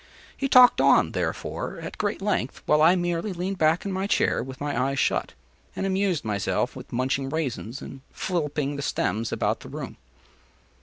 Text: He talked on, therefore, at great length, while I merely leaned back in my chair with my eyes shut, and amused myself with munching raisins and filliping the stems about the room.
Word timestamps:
He 0.35 0.49
talked 0.49 0.81
on, 0.81 1.11
therefore, 1.11 1.79
at 1.79 1.99
great 1.99 2.23
length, 2.23 2.63
while 2.65 2.81
I 2.81 2.95
merely 2.95 3.33
leaned 3.33 3.59
back 3.59 3.85
in 3.85 3.91
my 3.91 4.07
chair 4.07 4.41
with 4.41 4.59
my 4.59 4.87
eyes 4.89 4.97
shut, 4.97 5.33
and 5.75 5.85
amused 5.85 6.25
myself 6.25 6.75
with 6.75 6.91
munching 6.91 7.29
raisins 7.29 7.83
and 7.83 8.01
filliping 8.11 8.77
the 8.77 8.81
stems 8.81 9.31
about 9.31 9.59
the 9.59 9.69
room. 9.69 9.97